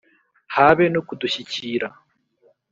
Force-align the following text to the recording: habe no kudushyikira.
habe 0.55 0.83
no 0.93 1.01
kudushyikira. 1.07 1.87